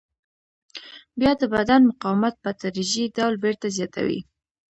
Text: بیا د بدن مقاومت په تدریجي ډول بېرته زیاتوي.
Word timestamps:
بیا 1.19 1.31
د 1.41 1.43
بدن 1.53 1.81
مقاومت 1.89 2.35
په 2.43 2.49
تدریجي 2.61 3.05
ډول 3.17 3.33
بېرته 3.43 3.67
زیاتوي. 3.77 4.19